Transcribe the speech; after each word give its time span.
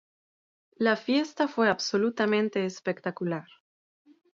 La 0.77 0.95
fiesta 0.95 1.47
fue 1.47 1.69
absolutamente 1.69 2.65
espectacular. 2.65 3.45